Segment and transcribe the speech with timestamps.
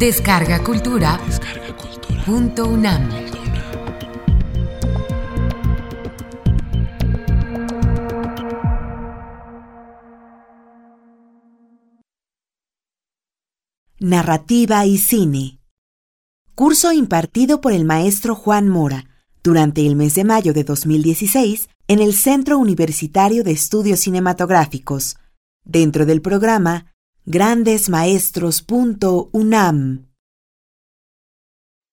[0.00, 1.20] Descarga Cultura.
[1.26, 2.24] Descarga Cultura.
[2.24, 3.10] Punto UNAM.
[13.98, 15.60] Narrativa y cine.
[16.54, 19.04] Curso impartido por el maestro Juan Mora
[19.42, 25.18] durante el mes de mayo de 2016 en el Centro Universitario de Estudios Cinematográficos,
[25.62, 26.86] dentro del programa
[27.26, 30.06] grandesmaestros.unam.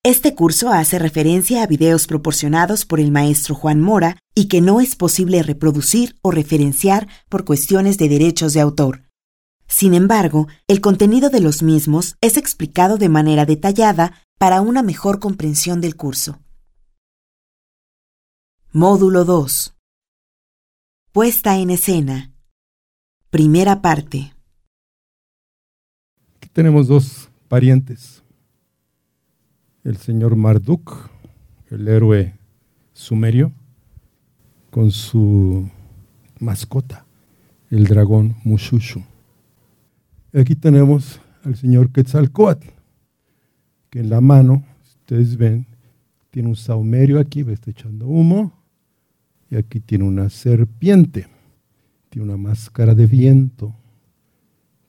[0.04, 4.80] Este curso hace referencia a videos proporcionados por el maestro Juan Mora y que no
[4.80, 9.02] es posible reproducir o referenciar por cuestiones de derechos de autor.
[9.66, 15.18] Sin embargo, el contenido de los mismos es explicado de manera detallada para una mejor
[15.18, 16.38] comprensión del curso.
[18.70, 19.74] Módulo 2.
[21.12, 22.32] Puesta en escena.
[23.30, 24.37] Primera parte.
[26.58, 28.24] Tenemos dos parientes.
[29.84, 31.08] El señor Marduk,
[31.70, 32.34] el héroe
[32.92, 33.52] sumerio,
[34.72, 35.70] con su
[36.40, 37.06] mascota,
[37.70, 39.04] el dragón Mushushu.
[40.34, 42.66] Aquí tenemos al señor Quetzalcoatl,
[43.88, 45.64] que en la mano, ustedes ven,
[46.32, 48.52] tiene un saumerio aquí, ve, está echando humo,
[49.48, 51.28] y aquí tiene una serpiente,
[52.10, 53.76] tiene una máscara de viento,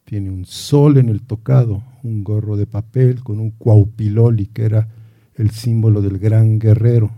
[0.10, 4.88] tiene un sol en el tocado, un gorro de papel con un cuaupiloli, que era
[5.36, 7.12] el símbolo del gran guerrero.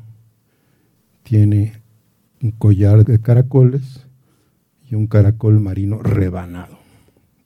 [1.23, 1.71] Tiene
[2.41, 4.05] un collar de caracoles
[4.89, 6.79] y un caracol marino rebanado.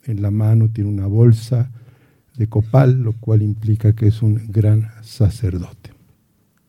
[0.02, 1.70] En la mano tiene una bolsa
[2.36, 5.92] de copal, lo cual implica que es un gran sacerdote.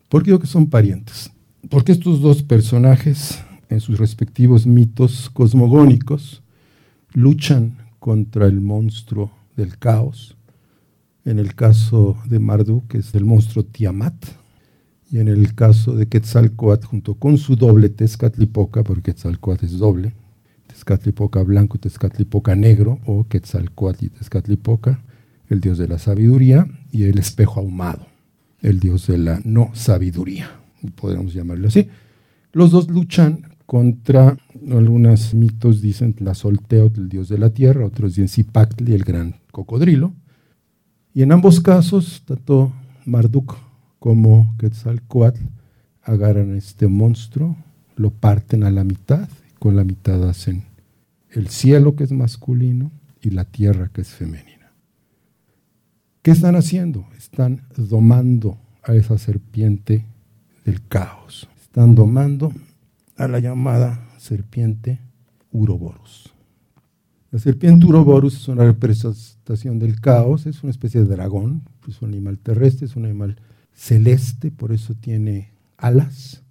[0.08, 1.32] ¿Por qué digo que son parientes?
[1.68, 6.44] Porque estos dos personajes, en sus respectivos mitos cosmogónicos,
[7.12, 10.36] luchan contra el monstruo del caos.
[11.24, 14.14] En el caso de Marduk es el monstruo Tiamat,
[15.10, 20.14] y en el caso de Quetzalcoatl, junto con su doble Tezcatlipoca, porque Quetzalcoatl es doble,
[20.66, 25.02] Tezcatlipoca blanco Tezcatlipoca negro, o Quetzalcoatl y Tezcatlipoca,
[25.48, 28.06] el dios de la sabiduría, y el espejo ahumado,
[28.60, 30.58] el dios de la no sabiduría
[30.94, 31.88] podríamos llamarlo así.
[32.52, 34.36] Los dos luchan contra,
[34.70, 39.36] algunos mitos dicen la solteo el dios de la tierra, otros dicen Zipactli, el gran
[39.52, 40.12] cocodrilo.
[41.14, 42.72] Y en ambos casos, tanto
[43.04, 43.56] Marduk
[43.98, 45.40] como Quetzalcoatl
[46.02, 47.56] agarran a este monstruo,
[47.96, 50.64] lo parten a la mitad, y con la mitad hacen
[51.30, 52.90] el cielo que es masculino
[53.20, 54.72] y la tierra que es femenina.
[56.22, 57.06] ¿Qué están haciendo?
[57.16, 60.04] Están domando a esa serpiente
[60.64, 61.48] del caos.
[61.60, 62.52] Están domando
[63.16, 65.00] a la llamada serpiente
[65.50, 66.34] Uroboros.
[67.30, 72.10] La serpiente Uroboros es una representación del caos, es una especie de dragón, es un
[72.10, 73.36] animal terrestre, es un animal
[73.72, 76.42] celeste, por eso tiene alas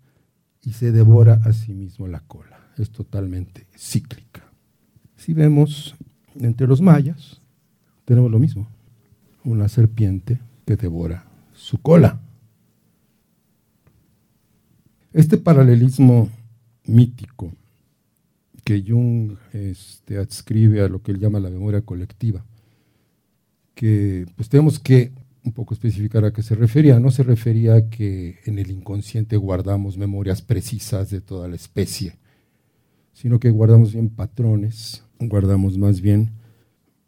[0.64, 2.60] y se devora a sí mismo la cola.
[2.78, 4.44] Es totalmente cíclica.
[5.16, 5.96] Si vemos
[6.40, 7.42] entre los mayas,
[8.06, 8.68] tenemos lo mismo,
[9.44, 12.20] una serpiente que devora su cola.
[15.12, 16.30] Este paralelismo
[16.86, 17.52] mítico
[18.68, 22.44] que Jung este, adscribe a lo que él llama la memoria colectiva,
[23.74, 25.14] que pues tenemos que
[25.46, 27.00] un poco especificar a qué se refería.
[27.00, 32.18] No se refería a que en el inconsciente guardamos memorias precisas de toda la especie,
[33.14, 36.32] sino que guardamos bien patrones, guardamos más bien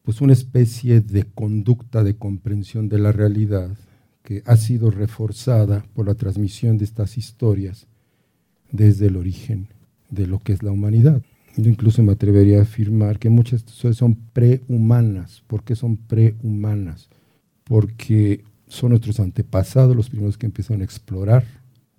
[0.03, 3.78] pues una especie de conducta de comprensión de la realidad
[4.24, 7.86] que ha sido reforzada por la transmisión de estas historias
[8.72, 9.68] desde el origen
[10.09, 11.22] de lo que es la humanidad.
[11.62, 15.44] Yo incluso me atrevería a afirmar que muchas son prehumanas.
[15.46, 17.09] ¿Por qué son prehumanas?
[17.66, 21.44] Porque son nuestros antepasados los primeros que empiezan a explorar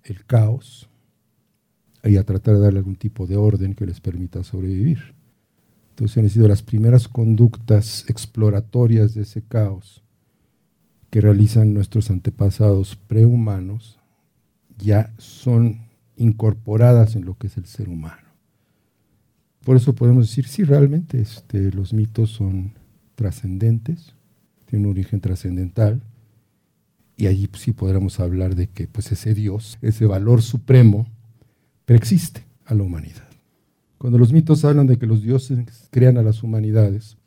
[0.03, 0.89] el caos
[2.03, 5.13] y a tratar de darle algún tipo de orden que les permita sobrevivir.
[5.91, 10.01] Entonces han sido las primeras conductas exploratorias de ese caos
[11.11, 13.99] que realizan nuestros antepasados prehumanos,
[14.79, 15.81] ya son
[16.15, 18.30] incorporadas en lo que es el ser humano.
[19.63, 22.73] Por eso podemos decir, sí, realmente este, los mitos son
[23.15, 24.13] trascendentes,
[24.65, 26.01] tienen un origen trascendental,
[27.15, 31.07] y allí sí podríamos hablar de que pues, ese Dios, ese valor supremo,
[31.85, 33.27] preexiste a la humanidad.
[33.99, 35.59] Cuando los mitos hablan de que los dioses
[35.91, 37.17] crean a las humanidades,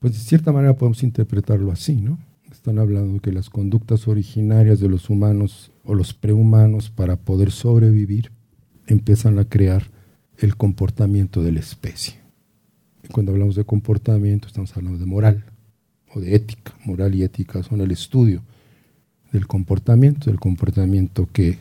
[0.00, 2.18] pues de cierta manera podemos interpretarlo así, ¿no?
[2.50, 7.52] Están hablando de que las conductas originarias de los humanos o los prehumanos para poder
[7.52, 8.32] sobrevivir
[8.88, 9.93] empiezan a crear
[10.38, 12.20] el comportamiento de la especie.
[13.02, 15.44] Y cuando hablamos de comportamiento estamos hablando de moral
[16.14, 16.74] o de ética.
[16.84, 18.42] Moral y ética son el estudio
[19.32, 21.58] del comportamiento, del comportamiento que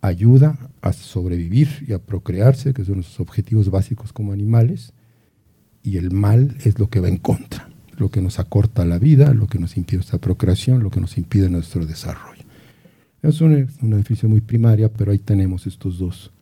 [0.00, 4.92] ayuda a sobrevivir y a procrearse, que son nuestros objetivos básicos como animales,
[5.82, 9.32] y el mal es lo que va en contra, lo que nos acorta la vida,
[9.32, 12.44] lo que nos impide esta procreación, lo que nos impide nuestro desarrollo.
[13.22, 16.32] Es una, una definición muy primaria, pero ahí tenemos estos dos,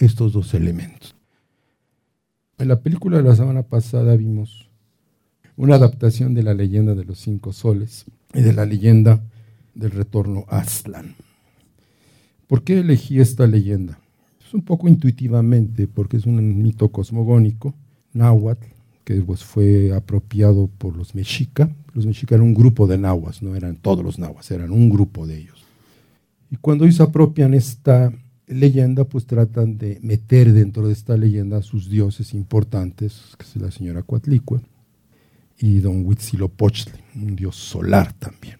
[0.00, 1.14] estos dos elementos.
[2.58, 4.68] En la película de la semana pasada vimos
[5.56, 9.22] una adaptación de la leyenda de los cinco soles y de la leyenda
[9.74, 11.14] del retorno a Aslan.
[12.46, 13.98] ¿Por qué elegí esta leyenda?
[14.44, 17.74] Es un poco intuitivamente, porque es un mito cosmogónico,
[18.12, 18.66] náhuatl,
[19.04, 21.70] que pues, fue apropiado por los mexica.
[21.94, 25.26] Los mexica eran un grupo de nahuas, no eran todos los nahuas, eran un grupo
[25.26, 25.64] de ellos.
[26.50, 28.12] Y cuando ellos apropian esta
[28.50, 33.56] leyenda, pues tratan de meter dentro de esta leyenda a sus dioses importantes, que es
[33.56, 34.60] la señora Coatlicue
[35.58, 38.58] y don Huitzilopochtli, un dios solar también.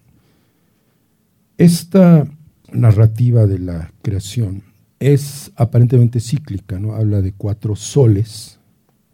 [1.57, 2.27] Esta
[2.71, 4.63] narrativa de la creación
[4.99, 6.93] es aparentemente cíclica, ¿no?
[6.93, 8.59] Habla de cuatro soles.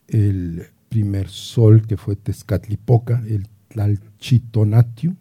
[0.07, 5.15] El primer sol que fue Tezcatlipoca, el Tlalchitonatio,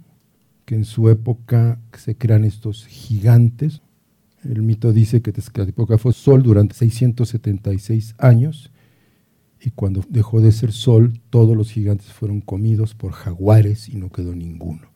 [0.64, 3.80] que en su época se crean estos gigantes.
[4.48, 8.70] El mito dice que Tezcatlipoca fue sol durante 676 años
[9.60, 14.10] y cuando dejó de ser sol, todos los gigantes fueron comidos por jaguares y no
[14.10, 14.92] quedó ninguno.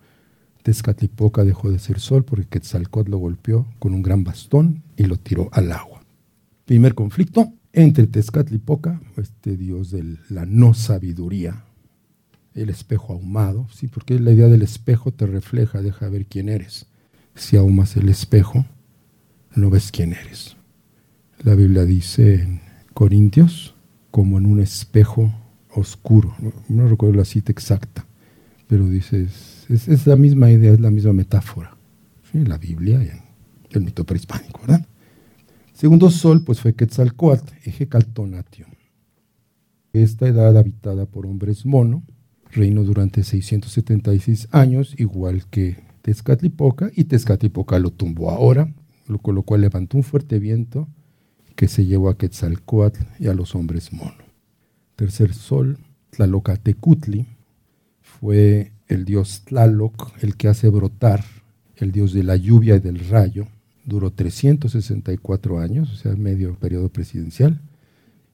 [0.62, 5.16] Tezcatlipoca dejó de ser sol porque Quetzalcóatl lo golpeó con un gran bastón y lo
[5.16, 6.04] tiró al agua.
[6.66, 11.64] Primer conflicto entre Tezcatlipoca, este dios de la no sabiduría,
[12.54, 16.86] el espejo ahumado, sí, porque la idea del espejo te refleja, deja ver quién eres.
[17.34, 18.66] Si ahumas el espejo,
[19.54, 20.56] no ves quién eres.
[21.42, 22.60] La Biblia dice en
[22.94, 23.74] Corintios,
[24.10, 25.32] como en un espejo
[25.74, 26.34] oscuro.
[26.68, 28.06] No, recuerdo la cita exacta,
[28.66, 31.76] pero dices, es, la misma idea, es la misma metáfora.
[32.30, 32.44] ¿sí?
[32.44, 33.10] La Biblia y
[33.74, 34.86] el mito prehispánico, ¿verdad?
[35.72, 38.66] Segundo sol, pues fue Quetzalcoatl, eje caltonatio.
[39.92, 42.02] Esta edad habitada por hombres mono,
[42.50, 48.72] reinó durante 676 años, igual que Tezcatlipoca, y Tezcatlipoca lo tumbó ahora,
[49.18, 50.88] con lo cual levantó un fuerte viento
[51.56, 54.24] que se llevó a Quetzalcoatl y a los hombres mono.
[54.96, 55.78] Tercer sol,
[56.10, 57.26] Tlalocatecutli,
[58.00, 61.24] fue el dios Tlaloc, el que hace brotar,
[61.76, 63.46] el dios de la lluvia y del rayo.
[63.84, 67.60] Duró 364 años, o sea, medio periodo presidencial.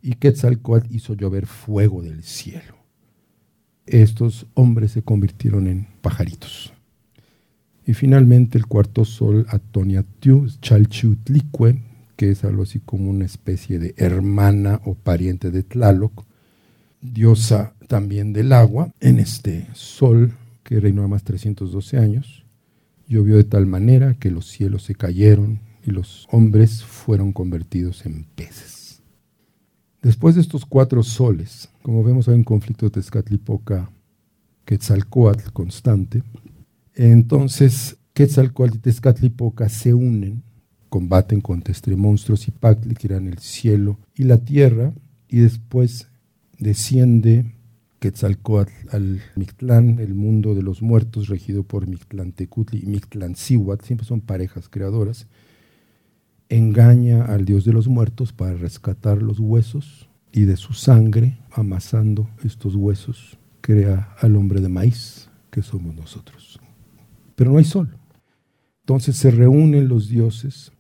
[0.03, 2.77] Y Quetzalcoatl hizo llover fuego del cielo.
[3.87, 6.73] Estos hombres se convirtieron en pajaritos.
[7.87, 11.81] Y finalmente el cuarto sol, Atoniatiu Chalchutlicue,
[12.17, 16.25] que es algo así como una especie de hermana o pariente de Tlaloc,
[17.01, 20.33] diosa también del agua, en este sol
[20.65, 22.45] que reinó más 312 años,
[23.07, 28.25] llovió de tal manera que los cielos se cayeron y los hombres fueron convertidos en
[28.35, 29.01] peces.
[30.03, 33.91] Después de estos cuatro soles, como vemos hay un conflicto de Tezcatlipoca,
[34.65, 36.25] Quetzalcoatl constante,
[36.97, 40.43] entonces Quetzalcoatl y Tezcatlipoca se unen
[40.89, 44.95] combaten contra este monstruos y Pactli, que eran el cielo y la tierra,
[45.29, 46.09] y después
[46.59, 47.55] desciende
[47.99, 54.07] Quetzalcoatl al Mictlán, el mundo de los muertos, regido por Mictlán Tecutli y Mictlán siempre
[54.07, 55.27] son parejas creadoras,
[56.49, 62.31] engaña al dios de los muertos para rescatar los huesos y de su sangre, amasando
[62.45, 66.61] estos huesos, crea al hombre de maíz, que somos nosotros.
[67.37, 67.97] Pero no hay sol.
[68.81, 70.73] Entonces se reúnen los dioses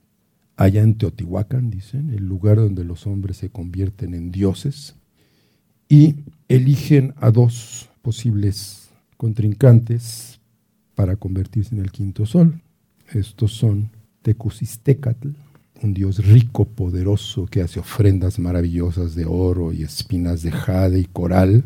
[0.56, 4.96] allá en Teotihuacán, dicen, el lugar donde los hombres se convierten en dioses,
[5.88, 6.16] y
[6.48, 10.40] eligen a dos posibles contrincantes
[10.94, 12.60] para convertirse en el quinto sol.
[13.12, 13.90] Estos son
[14.22, 15.28] Tecusistecatl,
[15.82, 21.04] un dios rico, poderoso, que hace ofrendas maravillosas de oro y espinas de jade y
[21.04, 21.64] coral,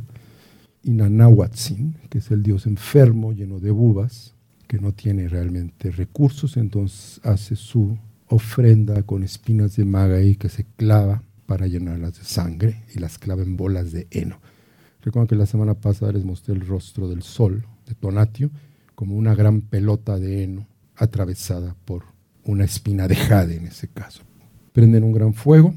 [0.83, 4.35] y Nanahuatzin, que es el dios enfermo, lleno de bubas,
[4.71, 7.99] que no tiene realmente recursos, entonces hace su
[8.29, 13.43] ofrenda con espinas de maguey que se clava para llenarlas de sangre y las clava
[13.43, 14.39] en bolas de heno.
[15.03, 18.53] Recuerdo que la semana pasada les mostré el rostro del sol de Tonatio
[18.95, 22.05] como una gran pelota de heno atravesada por
[22.45, 24.23] una espina de jade en ese caso.
[24.73, 25.75] Prenden un gran fuego,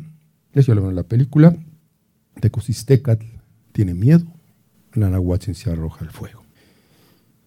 [0.53, 1.57] eso lo ven en la película,
[2.39, 3.25] Tecosistecatl
[3.71, 4.27] tiene miedo,
[4.93, 6.42] Nanahuatzin se arroja al fuego.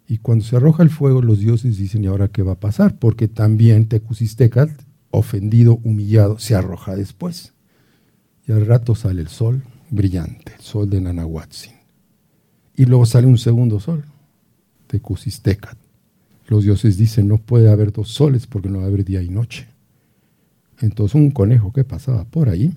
[0.08, 2.96] Y cuando se arroja el fuego, los dioses dicen, ¿y ahora qué va a pasar?
[2.98, 7.54] Porque también Tecusistecatl ofendido, humillado, se arroja después.
[8.46, 11.72] Y al rato sale el sol brillante, el sol de Nanahuatzin.
[12.76, 14.04] Y luego sale un segundo sol,
[14.86, 15.78] Tecusistecat.
[16.46, 19.30] los dioses dicen no puede haber dos soles porque no va a haber día y
[19.30, 19.66] noche.
[20.80, 22.72] Entonces un conejo que pasaba por ahí,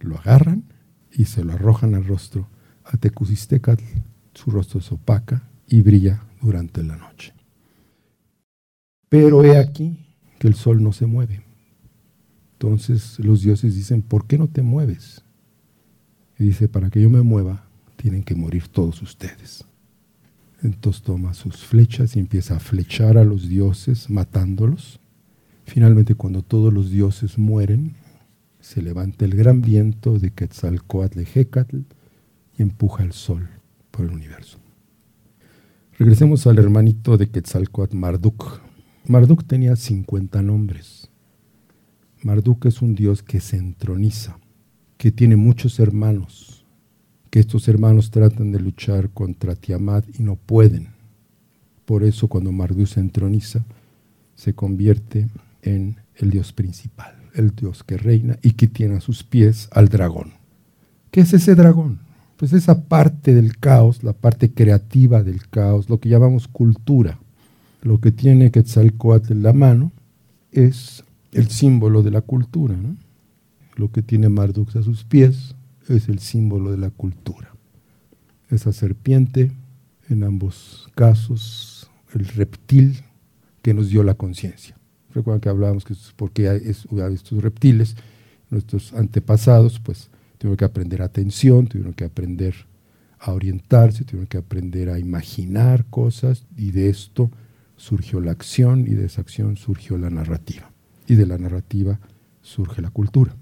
[0.00, 0.64] lo agarran
[1.12, 2.48] y se lo arrojan al rostro
[2.84, 3.84] a Tecusistecatl.
[4.34, 7.34] Su rostro es opaca y brilla durante la noche.
[9.08, 9.98] Pero he aquí
[10.38, 11.42] que el sol no se mueve.
[12.54, 15.22] Entonces los dioses dicen, ¿por qué no te mueves?
[16.38, 17.66] Y dice, para que yo me mueva,
[17.96, 19.64] tienen que morir todos ustedes.
[20.62, 25.00] Entonces toma sus flechas y empieza a flechar a los dioses, matándolos.
[25.64, 27.94] Finalmente, cuando todos los dioses mueren,
[28.60, 31.78] se levanta el gran viento de Quetzalcoatl de Hecatl
[32.56, 33.48] y empuja el sol
[33.90, 34.61] por el universo.
[36.02, 38.60] Regresemos al hermanito de Quetzalcoatl, Marduk.
[39.06, 41.08] Marduk tenía 50 nombres.
[42.24, 44.36] Marduk es un dios que se entroniza,
[44.96, 46.66] que tiene muchos hermanos,
[47.30, 50.88] que estos hermanos tratan de luchar contra Tiamat y no pueden.
[51.84, 53.64] Por eso cuando Marduk se entroniza,
[54.34, 55.28] se convierte
[55.62, 59.88] en el dios principal, el dios que reina y que tiene a sus pies al
[59.88, 60.32] dragón.
[61.12, 62.00] ¿Qué es ese dragón?
[62.42, 67.20] Pues esa parte del caos, la parte creativa del caos, lo que llamamos cultura.
[67.82, 69.92] Lo que tiene Quetzalcoatl en la mano
[70.50, 72.74] es el símbolo de la cultura.
[73.76, 75.54] Lo que tiene Marduk a sus pies
[75.88, 77.54] es el símbolo de la cultura.
[78.50, 79.52] Esa serpiente,
[80.08, 83.04] en ambos casos, el reptil
[83.62, 84.76] que nos dio la conciencia.
[85.14, 87.94] Recuerdan que hablábamos que es porque hay, estos reptiles,
[88.50, 90.10] nuestros antepasados, pues
[90.42, 92.56] tuvieron que aprender atención, tuvieron que aprender
[93.20, 97.30] a orientarse, tuvieron que aprender a imaginar cosas y de esto
[97.76, 100.72] surgió la acción y de esa acción surgió la narrativa.
[101.06, 102.00] Y de la narrativa
[102.40, 103.36] surge la cultura.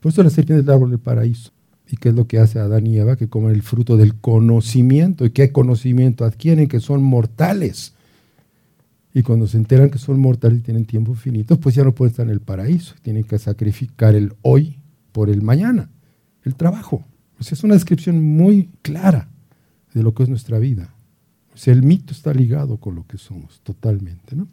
[0.00, 1.52] Por eso la serpiente es el árbol del paraíso.
[1.88, 3.14] ¿Y qué es lo que hace Adán y Eva?
[3.14, 5.24] Que comen el fruto del conocimiento.
[5.24, 6.66] ¿Y qué conocimiento adquieren?
[6.66, 7.94] Que son mortales.
[9.14, 12.10] Y cuando se enteran que son mortales y tienen tiempo finito, pues ya no pueden
[12.10, 12.96] estar en el paraíso.
[13.00, 14.80] Tienen que sacrificar el hoy
[15.12, 15.90] por el mañana,
[16.44, 17.04] el trabajo.
[17.38, 19.28] O sea, es una descripción muy clara
[19.94, 20.94] de lo que es nuestra vida.
[21.54, 24.36] O sea, el mito está ligado con lo que somos, totalmente.
[24.36, 24.48] ¿no?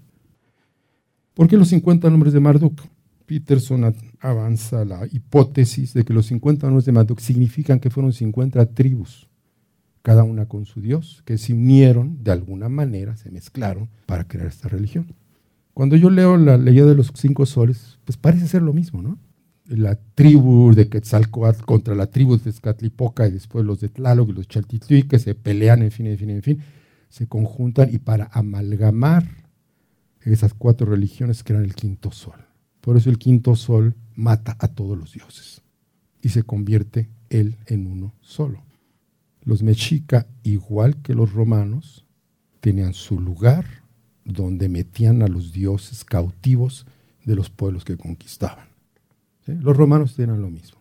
[1.33, 2.81] ¿Por qué los 50 nombres de Marduk?
[3.25, 8.73] Peterson avanza la hipótesis de que los 50 nombres de Marduk significan que fueron 50
[8.73, 9.29] tribus,
[10.01, 14.47] cada una con su Dios, que se unieron de alguna manera, se mezclaron para crear
[14.47, 15.13] esta religión.
[15.75, 19.19] Cuando yo leo la leyenda de los cinco soles, pues parece ser lo mismo, ¿no?
[19.69, 24.33] La tribu de Quetzalcoatl contra la tribu de Tezcatlipoca y después los de Tlaloc y
[24.33, 26.59] los Chaltitluí que se pelean, en fin, en fin, en fin
[27.09, 29.27] se conjuntan y para amalgamar
[30.21, 32.45] esas cuatro religiones crean el quinto sol.
[32.81, 35.61] Por eso el quinto sol mata a todos los dioses
[36.21, 38.63] y se convierte él en uno solo.
[39.41, 42.05] Los mexica, igual que los romanos,
[42.59, 43.65] tenían su lugar
[44.23, 46.85] donde metían a los dioses cautivos
[47.25, 48.68] de los pueblos que conquistaban.
[49.55, 50.79] Los romanos tenían lo mismo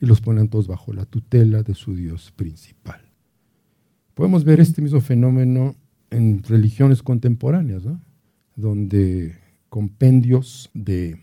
[0.00, 3.00] y los ponían todos bajo la tutela de su dios principal.
[4.14, 5.76] Podemos ver este mismo fenómeno
[6.10, 7.84] en religiones contemporáneas,
[8.56, 11.20] donde compendios de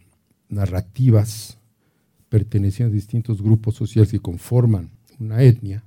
[0.50, 1.60] narrativas
[2.30, 5.84] pertenecientes a distintos grupos sociales que conforman una etnia,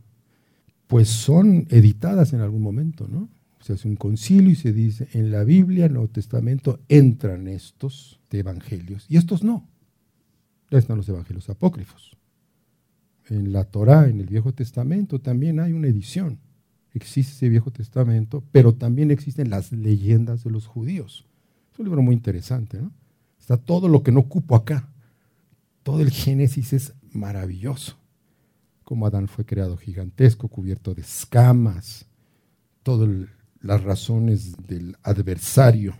[0.86, 3.28] pues son editadas en algún momento, ¿no?
[3.60, 7.46] Se hace un concilio y se dice, en la Biblia, en el Nuevo Testamento, entran
[7.46, 9.68] estos de evangelios, y estos no.
[10.70, 12.16] Están los evangelios apócrifos.
[13.28, 16.38] En la Torá, en el Viejo Testamento, también hay una edición
[16.92, 21.26] existe ese Viejo Testamento, pero también existen las leyendas de los judíos.
[21.72, 22.92] Es un libro muy interesante, ¿no?
[23.38, 24.88] Está todo lo que no ocupo acá.
[25.82, 27.96] Todo el Génesis es maravilloso.
[28.84, 32.06] Como Adán fue creado gigantesco, cubierto de escamas,
[32.82, 33.08] todas
[33.60, 35.94] las razones del adversario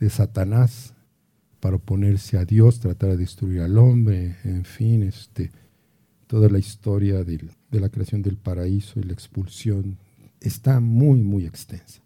[0.00, 0.94] de Satanás
[1.60, 5.50] para oponerse a Dios, tratar de destruir al hombre, en fin, este,
[6.26, 9.98] toda la historia de la creación del paraíso y la expulsión
[10.40, 12.00] está muy, muy extensa.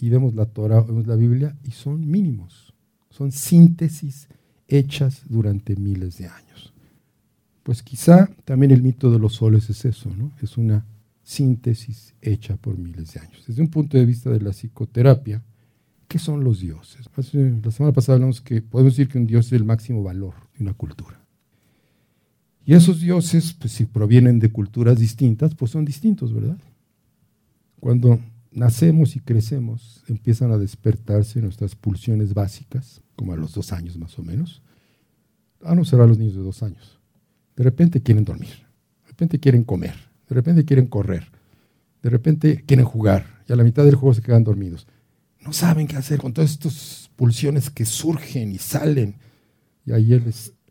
[0.00, 2.72] Y vemos la Torah, vemos la Biblia y son mínimos,
[3.10, 4.28] son síntesis
[4.66, 6.72] hechas durante miles de años.
[7.62, 10.32] Pues quizá también el mito de los soles es eso, ¿no?
[10.40, 10.86] Es una
[11.22, 13.44] síntesis hecha por miles de años.
[13.46, 15.42] Desde un punto de vista de la psicoterapia,
[16.10, 17.08] ¿qué son los dioses?
[17.62, 20.64] La semana pasada hablamos que podemos decir que un dios es el máximo valor de
[20.64, 21.20] una cultura.
[22.66, 26.58] Y esos dioses, pues si provienen de culturas distintas, pues son distintos, ¿verdad?
[27.78, 28.18] Cuando
[28.50, 34.18] nacemos y crecemos, empiezan a despertarse nuestras pulsiones básicas, como a los dos años más
[34.18, 34.62] o menos.
[35.62, 36.98] Ah, no será los niños de dos años.
[37.54, 38.66] De repente quieren dormir,
[39.04, 39.94] de repente quieren comer,
[40.28, 41.28] de repente quieren correr,
[42.02, 44.88] de repente quieren jugar y a la mitad del juego se quedan dormidos.
[45.40, 49.16] No saben qué hacer con todas estas pulsiones que surgen y salen.
[49.86, 50.22] Y ahí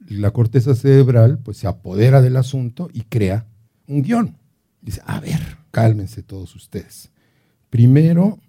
[0.07, 3.47] la corteza cerebral pues se apodera del asunto y crea
[3.87, 4.37] un guion.
[4.81, 7.11] Dice, a ver, cálmense todos ustedes.
[7.69, 8.39] Primero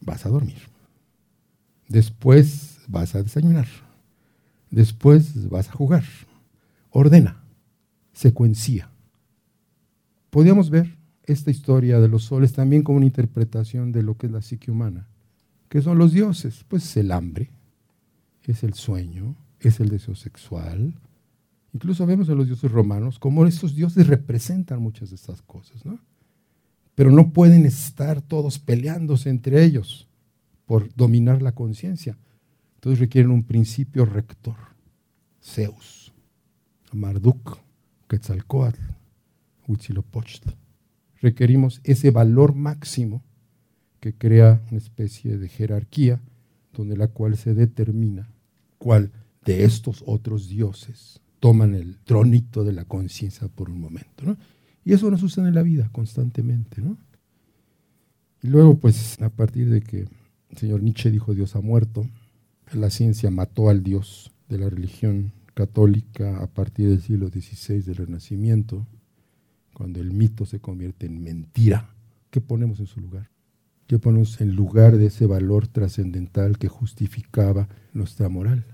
[0.00, 0.58] vas a dormir.
[1.88, 3.66] Después vas a desayunar.
[4.70, 6.04] Después vas a jugar.
[6.90, 7.42] Ordena,
[8.12, 8.90] secuencia.
[10.30, 14.32] Podríamos ver esta historia de los soles también como una interpretación de lo que es
[14.32, 15.08] la psique humana.
[15.68, 16.64] ¿Qué son los dioses?
[16.66, 17.50] Pues es el hambre,
[18.44, 20.94] es el sueño, es el deseo sexual.
[21.74, 25.98] Incluso vemos en los dioses romanos cómo estos dioses representan muchas de estas cosas, ¿no?
[26.94, 30.08] Pero no pueden estar todos peleándose entre ellos
[30.64, 32.18] por dominar la conciencia.
[32.76, 34.56] Entonces requieren un principio rector.
[35.42, 36.12] Zeus,
[36.92, 37.58] Marduk,
[38.08, 38.80] Quetzalcoatl,
[39.66, 40.54] Huitzilopochtli.
[41.20, 43.22] Requerimos ese valor máximo
[44.00, 46.20] que crea una especie de jerarquía
[46.72, 48.30] donde la cual se determina
[48.78, 49.10] cuál
[49.44, 54.36] de estos otros dioses toman el tronito de la conciencia por un momento.
[54.84, 56.80] Y eso nos sucede en la vida constantemente.
[56.80, 56.96] ¿no?
[58.42, 60.08] Y luego, pues, a partir de que
[60.50, 62.08] el señor Nietzsche dijo Dios ha muerto,
[62.72, 67.96] la ciencia mató al Dios de la religión católica a partir del siglo XVI del
[67.96, 68.86] Renacimiento,
[69.74, 71.94] cuando el mito se convierte en mentira,
[72.30, 73.30] ¿qué ponemos en su lugar?
[73.88, 78.66] ¿Qué ponemos en lugar de ese valor trascendental que justificaba nuestra moral?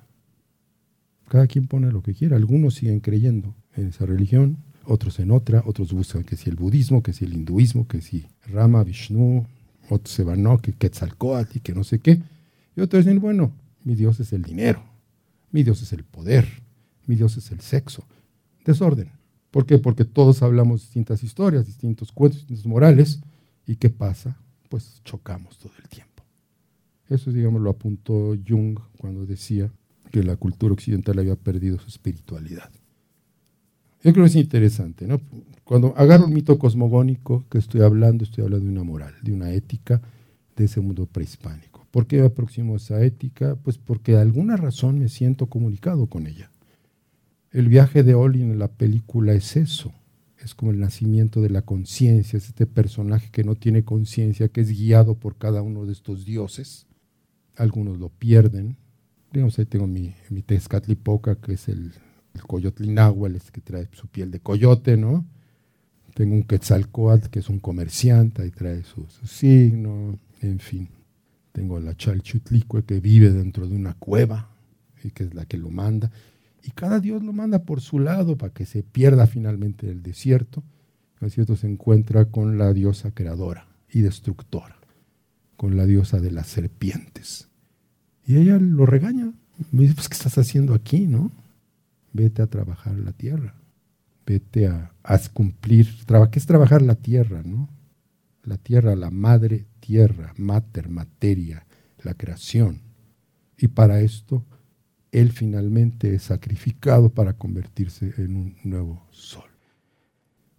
[1.29, 2.35] Cada quien pone lo que quiera.
[2.35, 7.05] Algunos siguen creyendo en esa religión, otros en otra, otros buscan que si el budismo,
[7.05, 9.47] que si el hinduismo, que si Rama, Vishnu,
[9.89, 12.21] otros se van, no, que Quetzalcoatl y que no sé qué.
[12.75, 13.53] Y otros dicen, bueno,
[13.85, 14.83] mi Dios es el dinero,
[15.53, 16.49] mi Dios es el poder,
[17.07, 18.05] mi Dios es el sexo.
[18.65, 19.13] Desorden.
[19.53, 19.79] ¿Por qué?
[19.79, 23.21] Porque todos hablamos distintas historias, distintos cuentos, distintos morales.
[23.65, 24.37] ¿Y qué pasa?
[24.69, 26.23] Pues chocamos todo el tiempo.
[27.09, 29.71] Eso, digamos, lo apuntó Jung cuando decía
[30.11, 32.71] que la cultura occidental había perdido su espiritualidad.
[34.03, 35.21] Yo creo que es interesante, ¿no?
[35.65, 39.51] Cuando agarro un mito cosmogónico que estoy hablando, estoy hablando de una moral, de una
[39.53, 40.03] ética
[40.57, 41.87] de ese mundo prehispánico.
[41.91, 43.57] ¿Por qué me aproximo a esa ética?
[43.57, 46.51] Pues porque de alguna razón me siento comunicado con ella.
[47.51, 49.93] El viaje de Olin en la película es eso,
[50.39, 54.61] es como el nacimiento de la conciencia, es este personaje que no tiene conciencia, que
[54.61, 56.87] es guiado por cada uno de estos dioses.
[57.57, 58.77] Algunos lo pierden.
[59.33, 61.93] Digamos, ahí tengo mi, mi Tezcatlipoca, que es el,
[62.35, 65.25] el coyotlináhuatl, que trae su piel de coyote, ¿no?
[66.15, 70.89] Tengo un Quetzalcoatl, que es un comerciante, ahí trae su, signo, en fin.
[71.53, 74.51] Tengo la Chalchutlicue, que vive dentro de una cueva,
[75.03, 76.11] y que es la que lo manda.
[76.65, 80.63] Y cada Dios lo manda por su lado para que se pierda finalmente el desierto.
[81.21, 84.77] El desierto se encuentra con la diosa creadora y destructora,
[85.57, 87.49] con la diosa de las serpientes.
[88.27, 89.33] Y ella lo regaña.
[89.71, 91.31] Me dice, pues, ¿qué estás haciendo aquí, no?
[92.15, 93.55] Vete a trabajar la tierra.
[94.27, 95.87] Vete a, a cumplir.
[96.33, 97.69] ¿Qué es trabajar la tierra, no?
[98.43, 101.67] La tierra, la madre tierra, mater, materia,
[102.03, 102.81] la creación.
[103.59, 104.47] Y para esto
[105.15, 109.49] él finalmente es sacrificado para convertirse en un nuevo sol.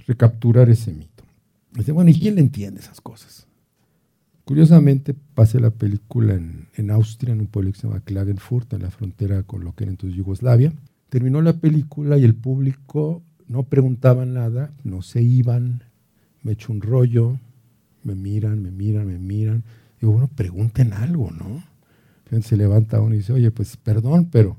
[0.08, 1.26] Recapturar ese mito.
[1.74, 3.48] Dice, bueno, ¿y quién le entiende esas cosas?
[4.46, 8.92] Curiosamente, pasé la película en, Austria, en un pueblo que se llama Klagenfurt, en la
[8.92, 10.72] frontera con lo que era entonces Yugoslavia.
[11.10, 15.84] Terminó la película y el público no preguntaba nada, no se iban,
[16.44, 17.40] me echo un rollo,
[18.04, 19.64] me miran, me miran, me miran.
[20.00, 21.75] Digo, bueno, pregunten algo, ¿no?
[22.42, 24.58] Se levanta uno y dice, oye, pues perdón, pero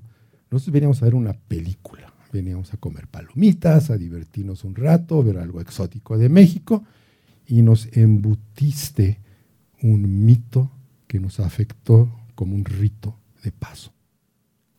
[0.51, 2.13] nosotros veníamos a ver una película.
[2.33, 6.85] Veníamos a comer palomitas, a divertirnos un rato, ver algo exótico de México
[7.47, 9.21] y nos embutiste
[9.83, 10.71] un mito
[11.07, 13.93] que nos afectó como un rito de paso.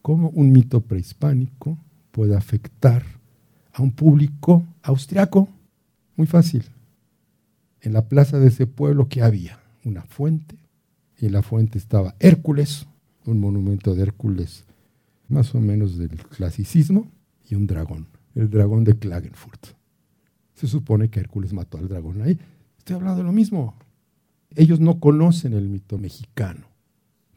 [0.02, 1.78] ¿Cómo un mito prehispánico
[2.12, 3.04] puede afectar
[3.74, 5.50] a un público austriaco?
[6.16, 6.64] Muy fácil.
[7.82, 9.60] En la plaza de ese pueblo, ¿qué había?
[9.84, 10.58] Una fuente,
[11.20, 12.88] y en la fuente estaba Hércules,
[13.26, 14.66] un monumento de Hércules
[15.28, 17.12] más o menos del clasicismo,
[17.50, 19.68] y un dragón, el dragón de Klagenfurt.
[20.54, 22.38] Se supone que Hércules mató al dragón ahí.
[22.78, 23.76] Estoy hablando de lo mismo.
[24.56, 26.68] Ellos no conocen el mito mexicano,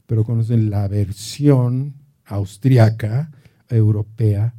[0.07, 3.31] pero conocen la versión austriaca,
[3.69, 4.55] europea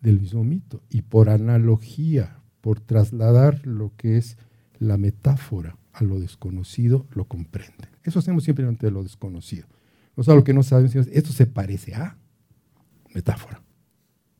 [0.00, 0.82] del mismo mito.
[0.90, 4.38] Y por analogía, por trasladar lo que es
[4.78, 7.95] la metáfora a lo desconocido, lo comprenden.
[8.06, 9.66] Eso hacemos siempre ante lo desconocido.
[10.14, 12.16] O sea, lo que no sabemos, esto se parece a
[13.12, 13.60] metáfora.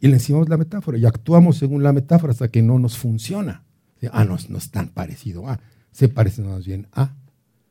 [0.00, 3.64] Y le decimos la metáfora y actuamos según la metáfora hasta que no nos funciona.
[4.12, 5.58] Ah, no, no es tan parecido a,
[5.90, 7.16] se parece más bien a.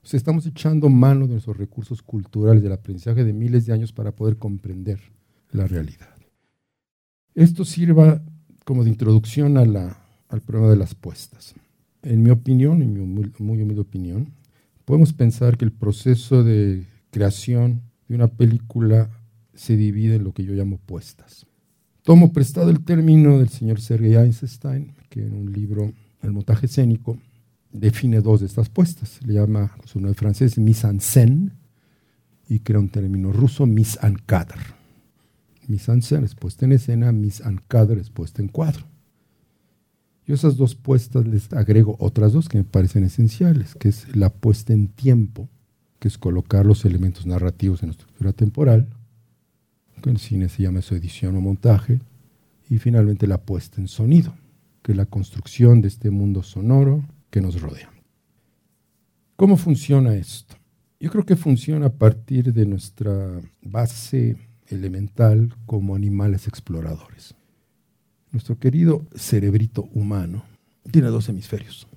[0.03, 3.93] O sea, estamos echando mano de nuestros recursos culturales, del aprendizaje de miles de años
[3.93, 4.99] para poder comprender
[5.51, 6.13] la realidad.
[7.35, 8.21] Esto sirva
[8.65, 11.55] como de introducción a la, al problema de las puestas.
[12.03, 14.33] En mi opinión, en mi muy humilde opinión,
[14.85, 19.09] podemos pensar que el proceso de creación de una película
[19.53, 21.45] se divide en lo que yo llamo puestas.
[22.03, 27.17] Tomo prestado el término del señor Sergei Einstein, que en un libro, El montaje escénico,
[27.71, 29.19] define dos de estas puestas.
[29.25, 31.51] Le llama, su nombre francés, mise en scène
[32.47, 34.61] y crea un término ruso, mise en cadre.
[35.67, 38.85] Mise en scène es puesta en escena, mise en cadre es puesta en cuadro.
[40.25, 44.29] Yo esas dos puestas les agrego otras dos que me parecen esenciales, que es la
[44.29, 45.49] puesta en tiempo,
[45.99, 48.87] que es colocar los elementos narrativos en la estructura temporal,
[50.01, 51.99] que en cine se llama su edición o montaje,
[52.69, 54.33] y finalmente la puesta en sonido,
[54.81, 57.91] que es la construcción de este mundo sonoro que nos rodea.
[59.35, 60.55] ¿Cómo funciona esto?
[60.99, 67.35] Yo creo que funciona a partir de nuestra base elemental como animales exploradores.
[68.35, 70.43] Nuestro querido cerebrito humano
[70.91, 71.87] tiene dos hemisferios,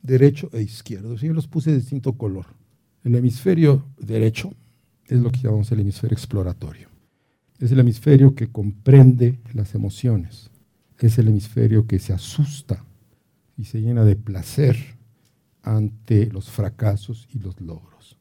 [0.00, 1.16] derecho e izquierdo.
[1.16, 2.46] Yo los puse de distinto color.
[3.04, 4.54] El hemisferio derecho
[5.06, 6.88] es lo que llamamos el hemisferio exploratorio.
[7.58, 10.50] Es el hemisferio que comprende las emociones.
[10.98, 12.86] Es el hemisferio que se asusta
[13.58, 14.78] y se llena de placer
[15.62, 18.16] ante los fracasos y los logros.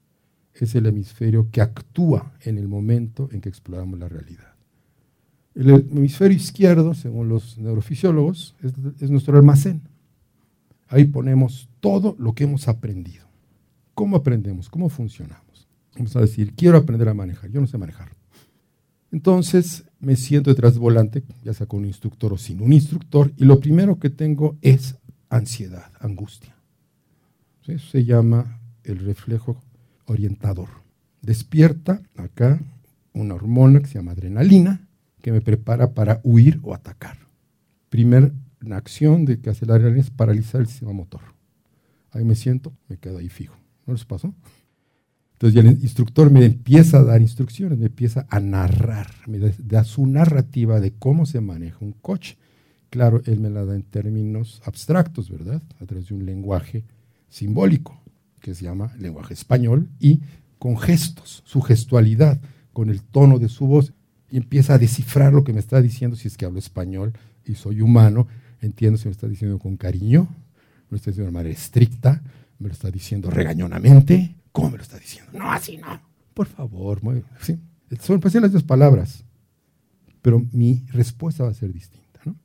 [0.54, 4.51] Es el hemisferio que actúa en el momento en que exploramos la realidad.
[5.54, 9.82] El hemisferio izquierdo, según los neurofisiólogos, es, es nuestro almacén.
[10.88, 13.26] Ahí ponemos todo lo que hemos aprendido.
[13.94, 14.70] ¿Cómo aprendemos?
[14.70, 15.68] ¿Cómo funcionamos?
[15.96, 17.50] Vamos a decir, quiero aprender a manejar.
[17.50, 18.10] Yo no sé manejar.
[19.12, 23.32] Entonces me siento detrás del volante, ya sea con un instructor o sin un instructor,
[23.38, 24.96] y lo primero que tengo es
[25.30, 26.56] ansiedad, angustia.
[27.68, 29.62] Eso se llama el reflejo
[30.06, 30.70] orientador.
[31.22, 32.62] Despierta acá
[33.14, 34.88] una hormona que se llama adrenalina,
[35.22, 37.18] que me prepara para huir o atacar.
[37.90, 38.32] Primera
[38.72, 41.22] acción de que hace la adrenalina es paralizar el sistema motor.
[42.12, 43.56] Ahí me siento, me quedo ahí fijo.
[43.86, 44.34] ¿No les pasó?
[45.34, 50.06] Entonces el instructor me empieza a dar instrucciones, me empieza a narrar, me da, su
[50.06, 52.38] narrativa de cómo se maneja un coche.
[52.92, 55.64] Claro, él me la da en términos abstractos, ¿verdad?
[55.80, 56.84] A través de un lenguaje
[57.28, 58.00] simbólico,
[58.40, 60.22] que se llama lenguaje español, y
[60.60, 62.40] con gestos, su gestualidad,
[62.72, 63.94] con el tono de su voz,
[64.32, 67.14] y empieza a descifrar lo que me está diciendo, si es que hablo español
[67.46, 68.28] y soy humano,
[68.62, 70.28] entiendo si me está diciendo con cariño,
[70.90, 72.24] me lo está diciendo de manera estricta,
[72.58, 75.32] me lo está diciendo regañonamente, ¿Cómo me lo está diciendo?
[75.34, 76.02] No, así no.
[76.34, 77.58] Por favor, muy, ¿sí?
[78.02, 79.24] son pues, las dos palabras,
[80.22, 82.20] pero mi respuesta va a ser distinta.
[82.26, 82.36] ¿no?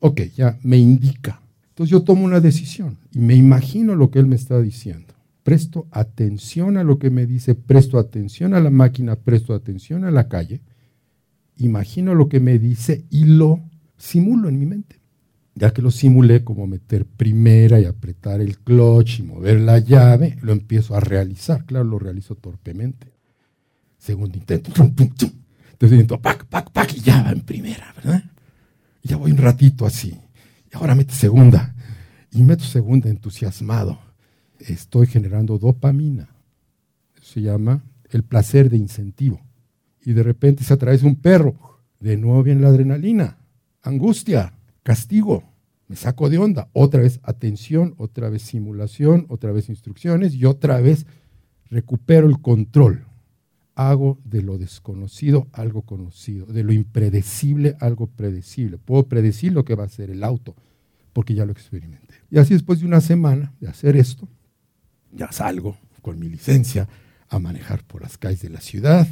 [0.00, 1.40] Ok, ya me indica.
[1.68, 5.14] Entonces yo tomo una decisión y me imagino lo que él me está diciendo.
[5.42, 10.10] Presto atención a lo que me dice, presto atención a la máquina, presto atención a
[10.10, 10.60] la calle,
[11.60, 13.60] imagino lo que me dice y lo
[13.96, 15.00] simulo en mi mente
[15.60, 20.38] ya que lo simulé como meter primera y apretar el clutch y mover la llave,
[20.40, 21.66] lo empiezo a realizar.
[21.66, 23.12] Claro, lo realizo torpemente.
[23.98, 24.72] Segundo intento.
[24.72, 28.24] Tercer intento, pac, pac, pac, y ya va en primera, ¿verdad?
[29.02, 30.18] Y ya voy un ratito así.
[30.72, 31.74] Y ahora mete segunda.
[32.32, 33.98] Y meto segunda entusiasmado.
[34.58, 36.30] Estoy generando dopamina.
[37.20, 39.40] Se llama el placer de incentivo.
[40.04, 41.54] Y de repente se atraviesa un perro.
[42.00, 43.38] De nuevo viene la adrenalina,
[43.82, 45.50] angustia, castigo
[45.90, 46.68] me saco de onda.
[46.72, 51.04] Otra vez atención, otra vez simulación, otra vez instrucciones y otra vez
[51.68, 53.06] recupero el control.
[53.74, 58.78] Hago de lo desconocido algo conocido, de lo impredecible algo predecible.
[58.78, 60.54] Puedo predecir lo que va a ser el auto,
[61.12, 62.14] porque ya lo experimenté.
[62.30, 64.28] Y así después de una semana de hacer esto,
[65.10, 66.88] ya salgo con mi licencia
[67.28, 69.08] a manejar por las calles de la ciudad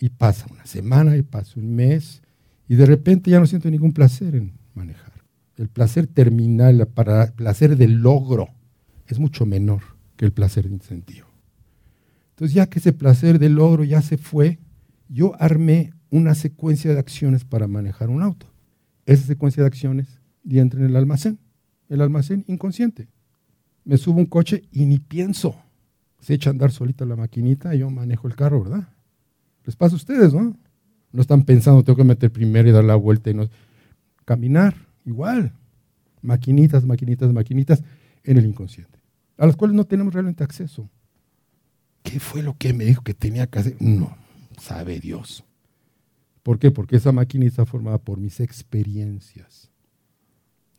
[0.00, 2.22] y pasa una semana y pasa un mes
[2.68, 5.10] y de repente ya no siento ningún placer en manejar
[5.60, 6.86] el placer terminal, el
[7.34, 8.48] placer del logro,
[9.06, 9.82] es mucho menor
[10.16, 11.26] que el placer de incentivo.
[12.30, 14.58] Entonces, ya que ese placer del logro ya se fue,
[15.10, 18.46] yo armé una secuencia de acciones para manejar un auto.
[19.04, 21.38] Esa secuencia de acciones ya entra en el almacén,
[21.90, 23.08] el almacén inconsciente.
[23.84, 25.56] Me subo un coche y ni pienso.
[26.20, 28.88] Se echa a andar solita la maquinita y yo manejo el carro, ¿verdad?
[29.64, 30.56] Les pasa a ustedes, ¿no?
[31.12, 33.48] No están pensando, tengo que meter primero y dar la vuelta y no.
[34.24, 35.52] Caminar, Igual,
[36.22, 37.82] maquinitas, maquinitas, maquinitas
[38.24, 38.98] en el inconsciente,
[39.38, 40.88] a las cuales no tenemos realmente acceso.
[42.02, 43.76] ¿Qué fue lo que me dijo que tenía que hacer?
[43.80, 44.16] No,
[44.58, 45.44] sabe Dios.
[46.42, 46.70] ¿Por qué?
[46.70, 49.70] Porque esa maquinita está formada por mis experiencias.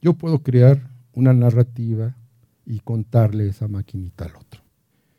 [0.01, 2.15] Yo puedo crear una narrativa
[2.65, 4.61] y contarle esa maquinita al otro.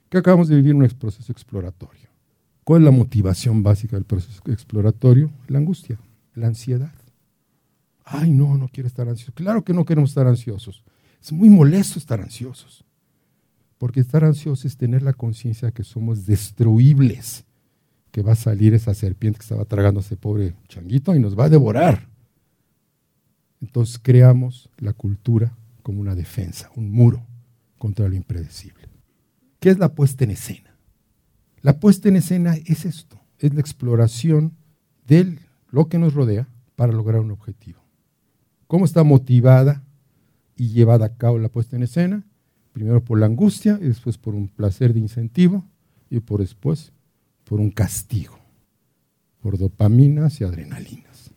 [0.09, 2.09] que acabamos de vivir un proceso exploratorio.
[2.65, 5.31] ¿Cuál es la motivación básica del proceso exploratorio?
[5.49, 5.99] La angustia,
[6.35, 6.93] la ansiedad.
[8.05, 9.33] Ay, no, no quiero estar ansioso.
[9.33, 10.85] Claro que no queremos estar ansiosos.
[11.21, 12.85] Es muy molesto estar ansiosos.
[13.79, 17.45] Porque estar ansioso es tener la conciencia de que somos destruibles,
[18.13, 21.37] que va a salir esa serpiente que estaba tragando a ese pobre changuito y nos
[21.37, 22.09] va a devorar.
[23.61, 27.27] Entonces creamos la cultura como una defensa, un muro
[27.79, 28.89] contra lo impredecible.
[29.59, 30.72] ¿Qué es la puesta en escena?
[31.63, 34.57] La puesta en escena es esto, es la exploración
[35.07, 35.39] de
[35.71, 37.81] lo que nos rodea para lograr un objetivo.
[38.67, 39.85] ¿Cómo está motivada
[40.57, 42.25] y llevada a cabo la puesta en escena?
[42.73, 45.65] Primero por la angustia y después por un placer de incentivo
[46.11, 46.93] y por después
[47.45, 48.37] por un castigo,
[49.41, 51.31] por dopaminas y adrenalinas.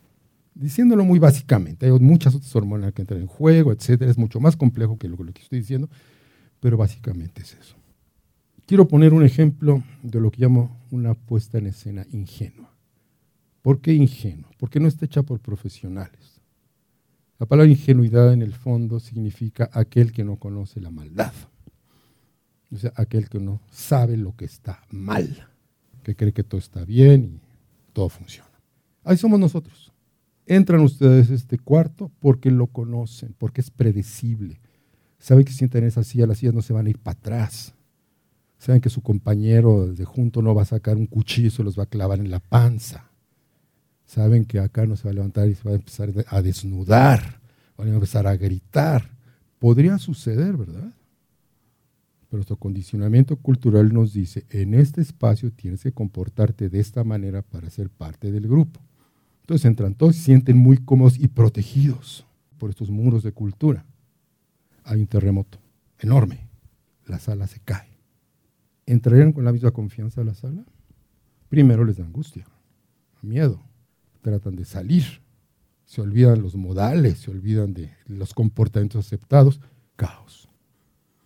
[0.56, 4.56] Diciéndolo muy básicamente, hay muchas otras hormonas que entran en juego, etcétera, es mucho más
[4.56, 5.88] complejo que lo que estoy diciendo,
[6.62, 7.76] pero básicamente es eso.
[8.66, 12.74] Quiero poner un ejemplo de lo que llamo una puesta en escena ingenua.
[13.62, 14.50] ¿Por qué ingenua?
[14.58, 16.42] Porque no está hecha por profesionales.
[17.38, 21.34] La palabra ingenuidad en el fondo significa aquel que no conoce la maldad.
[22.72, 25.48] O sea, aquel que no sabe lo que está mal,
[26.02, 27.42] que cree que todo está bien y
[27.94, 28.50] todo funciona.
[29.04, 29.94] Ahí somos nosotros.
[30.48, 34.60] Entran ustedes a este cuarto porque lo conocen, porque es predecible.
[35.20, 37.75] Saben que si en esa silla, las sillas no se van a ir para atrás.
[38.58, 41.78] Saben que su compañero de junto no va a sacar un cuchillo y se los
[41.78, 43.12] va a clavar en la panza.
[44.06, 47.42] Saben que acá no se va a levantar y se va a empezar a desnudar,
[47.78, 49.12] van a empezar a gritar.
[49.60, 50.94] Podría suceder, ¿verdad?
[52.30, 57.42] Pero nuestro condicionamiento cultural nos dice, en este espacio tienes que comportarte de esta manera
[57.42, 58.80] para ser parte del grupo.
[59.42, 62.26] Entonces entran todos y se sienten muy cómodos y protegidos
[62.58, 63.86] por estos muros de cultura.
[64.84, 65.60] Hay un terremoto
[66.00, 66.48] enorme,
[67.06, 67.95] la sala se cae.
[68.86, 70.66] ¿Entrarían con la misma confianza a la sala?
[71.50, 72.46] Primero les da angustia,
[73.22, 73.62] miedo,
[74.22, 75.04] tratan de salir,
[75.86, 79.62] se olvidan los modales, se olvidan de los comportamientos aceptados,
[79.96, 80.50] caos.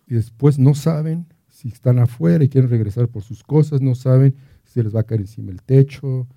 [0.06, 4.34] Y después no saben si están afuera y quieren regresar por sus cosas, no saben
[4.64, 6.28] si les va a caer encima el techo,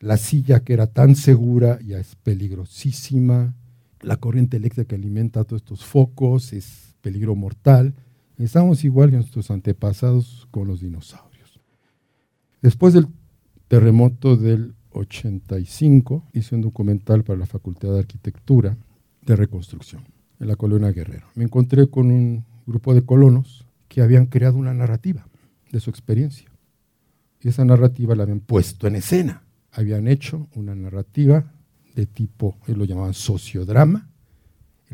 [0.00, 3.54] la silla que era tan segura ya es peligrosísima,
[4.00, 7.94] la corriente eléctrica que alimenta todos estos focos es peligro mortal.
[8.44, 11.60] Estamos igual que nuestros antepasados con los dinosaurios.
[12.60, 13.06] Después del
[13.68, 18.76] terremoto del 85 hice un documental para la Facultad de Arquitectura
[19.24, 20.02] de Reconstrucción
[20.40, 21.28] en la colonia Guerrero.
[21.36, 25.24] Me encontré con un grupo de colonos que habían creado una narrativa
[25.70, 26.50] de su experiencia.
[27.40, 29.44] Y esa narrativa la habían puesto en escena.
[29.70, 31.52] Habían hecho una narrativa
[31.94, 34.10] de tipo, ellos lo llamaban sociodrama,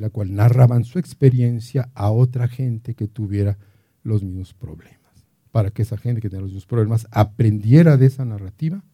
[0.01, 3.59] la cual narraban su experiencia a otra gente que tuviera
[4.03, 8.25] los mismos problemas, para que esa gente que tenía los mismos problemas aprendiera de esa
[8.25, 8.85] narrativa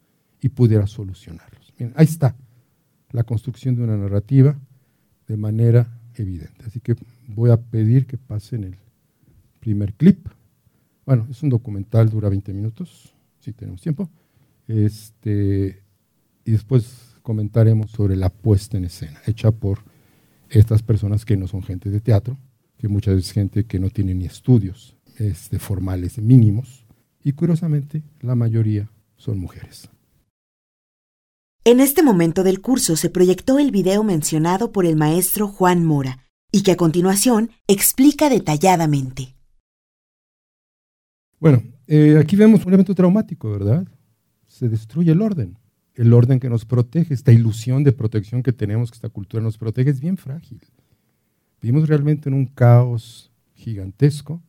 [0.41, 1.73] y pudiera solucionarlos.
[1.95, 2.35] ahí está
[3.11, 4.59] la construcción de una narrativa
[5.27, 6.65] de manera evidente.
[6.65, 6.95] Así que
[7.27, 8.75] voy a pedir que pasen el
[9.59, 10.27] primer clip.
[11.05, 14.09] Bueno, es un documental, dura 20 minutos, si tenemos tiempo.
[14.67, 15.81] Este,
[16.43, 19.79] y después comentaremos sobre la puesta en escena, hecha por
[20.59, 22.37] estas personas que no son gente de teatro,
[22.77, 26.85] que muchas veces gente que no tiene ni estudios este, formales mínimos,
[27.23, 29.89] y curiosamente la mayoría son mujeres.
[31.63, 36.19] En este momento del curso se proyectó el video mencionado por el maestro Juan Mora
[36.51, 39.35] y que a continuación explica detalladamente.
[41.39, 43.87] Bueno, eh, aquí vemos un evento traumático, ¿verdad?
[44.47, 45.57] Se destruye el orden
[45.95, 49.57] el orden que nos protege, esta ilusión de protección que tenemos, que esta cultura nos
[49.57, 50.61] protege, es bien frágil.
[51.61, 54.41] Vivimos realmente en un caos gigantesco.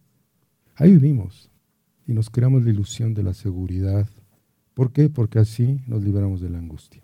[0.75, 1.51] Ahí vivimos
[2.07, 4.09] y nos creamos la ilusión de la seguridad.
[4.75, 5.09] ¿Por qué?
[5.09, 7.03] Porque así nos liberamos de la angustia.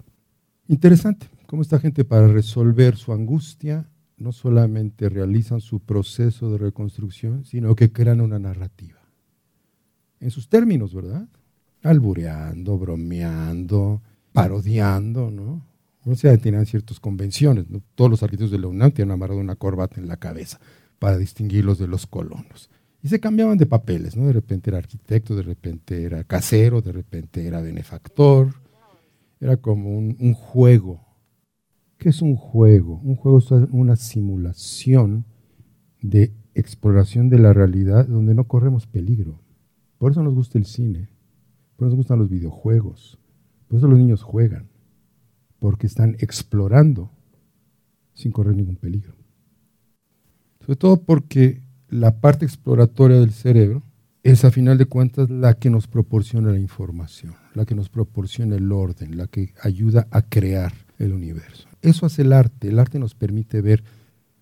[0.69, 7.45] Interesante cómo esta gente para resolver su angustia no solamente realizan su proceso de reconstrucción,
[7.45, 9.01] sino que crean una narrativa.
[10.21, 11.29] En sus términos, ¿verdad?
[11.83, 15.67] Albureando, bromeando, parodiando, ¿no?
[16.05, 17.67] O sea, tenían ciertas convenciones.
[17.95, 20.59] Todos los arquitectos de la UNAM tenían amarrado una corbata en la cabeza
[20.99, 22.71] para distinguirlos de los colonos.
[23.03, 24.27] Y se cambiaban de papeles, ¿no?
[24.27, 28.55] De repente era arquitecto, de repente era casero, de repente era benefactor.
[29.41, 31.01] Era como un, un juego.
[31.99, 33.01] ¿Qué es un juego?
[33.05, 35.25] Un juego es una simulación
[36.01, 39.41] de exploración de la realidad donde no corremos peligro.
[39.99, 41.09] Por eso nos gusta el cine,
[41.77, 43.19] por eso nos gustan los videojuegos,
[43.73, 44.69] por eso los niños juegan,
[45.59, 47.11] porque están explorando
[48.13, 49.15] sin correr ningún peligro.
[50.61, 53.83] Sobre todo porque la parte exploratoria del cerebro
[54.25, 58.57] es a final de cuentas la que nos proporciona la información, la que nos proporciona
[58.57, 61.67] el orden, la que ayuda a crear el universo.
[61.81, 62.69] Eso hace el arte.
[62.69, 63.85] El arte nos permite ver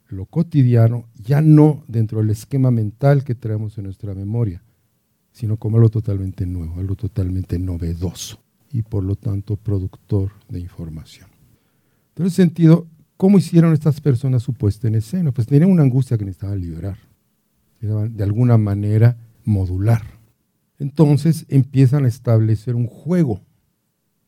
[0.09, 4.65] lo cotidiano, ya no dentro del esquema mental que traemos en nuestra memoria,
[5.31, 8.41] sino como algo totalmente nuevo, algo totalmente novedoso
[8.73, 11.29] y por lo tanto productor de información.
[12.17, 15.33] En ese sentido, ¿cómo hicieron estas personas su puesta en escena?
[15.33, 16.99] Pues tenían una angustia que necesitaban liberar,
[17.81, 20.03] de alguna manera modular.
[20.79, 23.41] Entonces empiezan a establecer un juego,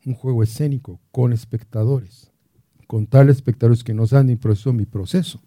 [0.05, 2.31] un juego escénico con espectadores,
[2.87, 5.41] con tales espectadores que no saben mi proceso, mi proceso.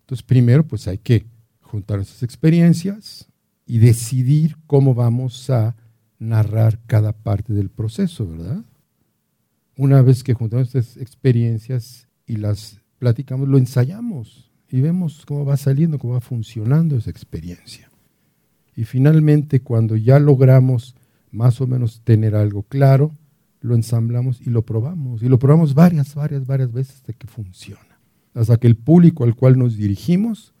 [0.00, 1.26] Entonces primero pues hay que
[1.60, 3.28] juntar esas experiencias
[3.66, 5.74] y decidir cómo vamos a
[6.18, 8.64] narrar cada parte del proceso, ¿verdad?
[9.76, 15.56] Una vez que juntamos estas experiencias y las platicamos, lo ensayamos y vemos cómo va
[15.56, 17.90] saliendo, cómo va funcionando esa experiencia.
[18.74, 20.94] Y finalmente, cuando ya logramos
[21.30, 23.12] más o menos tener algo claro,
[23.60, 25.22] lo ensamblamos y lo probamos.
[25.22, 27.98] Y lo probamos varias, varias, varias veces hasta que funciona.
[28.34, 30.54] Hasta que el público al cual nos dirigimos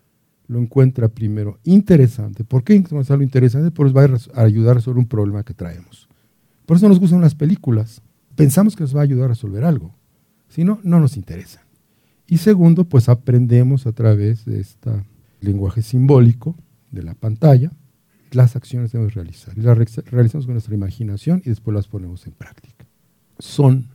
[0.48, 2.44] lo encuentra primero interesante.
[2.44, 3.72] ¿Por qué es algo interesante?
[3.76, 4.04] Nos va
[4.34, 6.08] a ayudar a resolver un problema que traemos.
[6.64, 8.02] Por eso nos gustan las películas.
[8.34, 9.94] Pensamos que nos va a ayudar a resolver algo.
[10.48, 11.64] Si no, no nos interesa.
[12.26, 14.90] Y segundo, pues aprendemos a través de este
[15.40, 16.56] lenguaje simbólico
[16.90, 17.72] de la pantalla
[18.32, 19.56] las acciones que debemos realizar.
[19.56, 22.86] Y las realizamos con nuestra imaginación y después las ponemos en práctica.
[23.38, 23.88] Son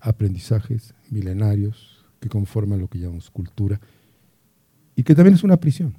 [0.00, 3.80] aprendizajes milenarios que conforman lo que llamamos cultura
[5.00, 5.96] y que también es una prisión.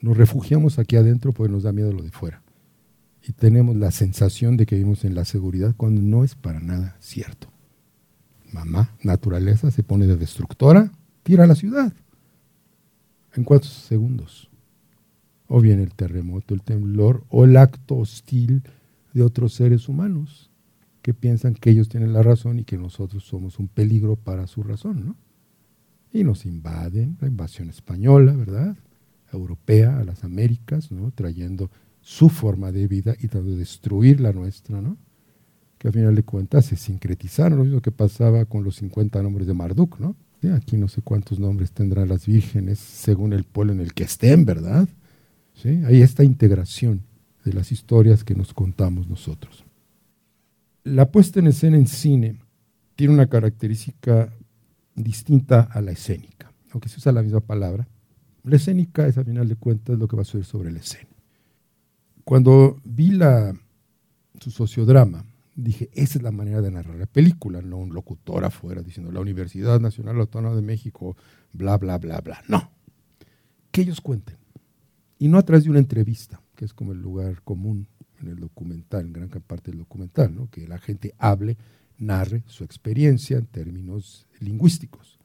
[0.00, 2.42] Nos refugiamos aquí adentro porque nos da miedo lo de fuera.
[3.22, 6.96] Y tenemos la sensación de que vivimos en la seguridad cuando no es para nada
[6.98, 7.46] cierto.
[8.52, 10.90] Mamá, naturaleza, se pone de destructora,
[11.22, 11.92] tira a la ciudad.
[13.36, 14.50] En cuatro segundos.
[15.46, 18.64] O bien el terremoto, el temblor o el acto hostil
[19.14, 20.50] de otros seres humanos
[21.02, 24.64] que piensan que ellos tienen la razón y que nosotros somos un peligro para su
[24.64, 25.16] razón, ¿no?
[26.12, 28.76] Y nos invaden, la invasión española, ¿verdad?
[29.32, 31.12] Europea a las Américas, ¿no?
[31.12, 31.70] Trayendo
[32.00, 34.96] su forma de vida y tratando de destruir la nuestra, ¿no?
[35.78, 39.46] Que al final de cuentas se sincretizaron, lo mismo que pasaba con los 50 nombres
[39.46, 40.16] de Marduk, ¿no?
[40.48, 44.46] aquí no sé cuántos nombres tendrán las vírgenes según el pueblo en el que estén,
[44.46, 44.88] ¿verdad?
[45.54, 45.82] ¿Sí?
[45.84, 47.02] Hay esta integración
[47.44, 49.64] de las historias que nos contamos nosotros.
[50.82, 52.36] La puesta en escena en cine
[52.96, 54.32] tiene una característica
[55.02, 57.88] distinta a la escénica, aunque se usa la misma palabra.
[58.44, 61.10] La escénica es, a final de cuentas, lo que va a suceder sobre la escena.
[62.24, 63.54] Cuando vi la,
[64.38, 68.82] su sociodrama, dije, esa es la manera de narrar la película, no un locutor afuera
[68.82, 71.16] diciendo la Universidad Nacional Autónoma de México,
[71.52, 72.42] bla, bla, bla, bla.
[72.48, 72.70] No,
[73.70, 74.36] que ellos cuenten.
[75.18, 77.88] Y no a través de una entrevista, que es como el lugar común
[78.20, 80.48] en el documental, en gran parte del documental, ¿no?
[80.50, 81.56] que la gente hable
[82.00, 85.20] narre su experiencia en términos lingüísticos,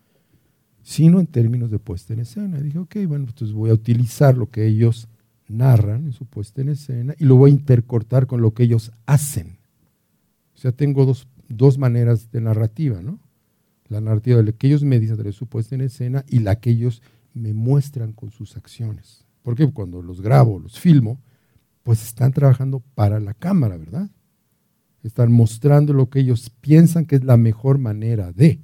[0.84, 2.60] sino en términos de puesta en escena.
[2.60, 5.08] Y dije, ok, bueno, entonces voy a utilizar lo que ellos
[5.48, 8.92] narran en su puesta en escena y lo voy a intercortar con lo que ellos
[9.06, 9.58] hacen.
[10.54, 13.20] O sea, tengo dos, dos maneras de narrativa, ¿no?
[13.88, 16.60] La narrativa de lo que ellos me dicen de su puesta en escena y la
[16.60, 17.02] que ellos
[17.34, 19.26] me muestran con sus acciones.
[19.44, 21.22] Porque cuando los grabo, los filmo,
[21.84, 24.10] pues están trabajando para la cámara, ¿verdad?
[25.08, 28.60] Están mostrando lo que ellos piensan que es la mejor manera de.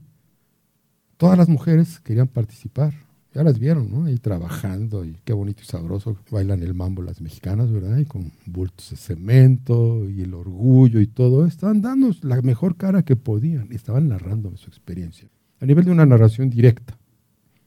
[1.17, 2.93] Todas las mujeres querían participar,
[3.33, 4.05] ya las vieron, ¿no?
[4.05, 7.97] Ahí trabajando y qué bonito y sabroso bailan el mambo las mexicanas, ¿verdad?
[7.97, 11.45] Y con bultos de cemento y el orgullo y todo.
[11.45, 15.29] Estaban dando la mejor cara que podían, estaban narrando su experiencia.
[15.59, 16.97] A nivel de una narración directa.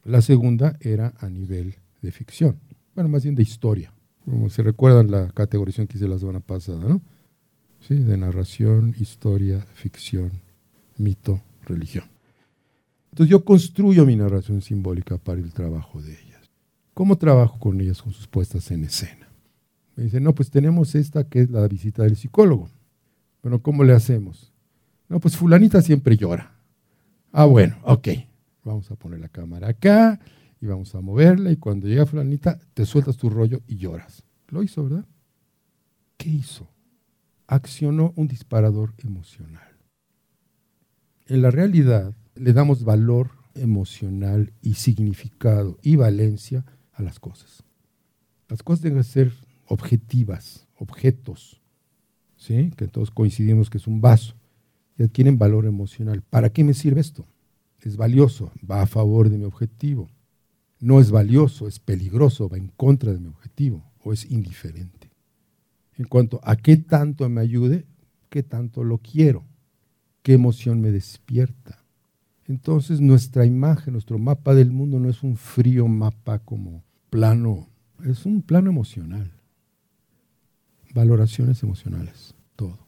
[0.03, 2.59] La segunda era a nivel de ficción,
[2.95, 3.95] bueno, más bien de historia.
[4.25, 7.01] Como se recuerdan la categorización que hice la semana pasada, ¿no?
[7.89, 10.33] De narración, historia, ficción,
[10.97, 12.05] mito, religión.
[13.11, 16.51] Entonces yo construyo mi narración simbólica para el trabajo de ellas.
[16.95, 19.29] ¿Cómo trabajo con ellas con sus puestas en escena?
[19.97, 22.71] Me dicen, no, pues tenemos esta que es la visita del psicólogo.
[23.43, 24.53] Bueno, ¿cómo le hacemos?
[25.09, 26.57] No, pues fulanita siempre llora.
[27.33, 28.09] Ah, bueno, ok.
[28.65, 30.19] Vamos a poner la cámara acá
[30.61, 34.25] y vamos a moverla y cuando llega fulanita te sueltas tu rollo y lloras.
[34.49, 35.05] Lo hizo, ¿verdad?
[36.17, 36.74] ¿Qué hizo?
[37.47, 39.77] Accionó un disparador emocional.
[41.27, 47.65] En la realidad le damos valor emocional y significado y valencia a las cosas.
[48.49, 49.33] Las cosas deben ser
[49.67, 51.63] objetivas, objetos,
[52.37, 52.73] ¿sí?
[52.77, 54.35] que todos coincidimos que es un vaso,
[54.97, 56.23] y adquieren valor emocional.
[56.23, 57.27] ¿Para qué me sirve esto?
[57.81, 60.09] Es valioso, va a favor de mi objetivo.
[60.79, 65.04] No es valioso, es peligroso, va en contra de mi objetivo o es indiferente.
[65.97, 67.87] En cuanto a qué tanto me ayude,
[68.29, 69.45] qué tanto lo quiero,
[70.23, 71.85] qué emoción me despierta.
[72.47, 77.69] Entonces nuestra imagen, nuestro mapa del mundo no es un frío mapa como plano,
[78.05, 79.33] es un plano emocional.
[80.93, 82.79] Valoraciones emocionales, todo.